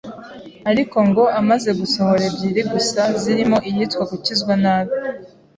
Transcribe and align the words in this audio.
ariko 0.71 0.97
ngo 1.07 1.23
amaze 1.39 1.69
gusohora 1.79 2.21
ebyiri 2.29 2.61
gusa 2.73 3.01
zirimo 3.21 3.57
iyitwa 3.69 4.03
gukizwa 4.11 4.53
nabi, 4.63 4.93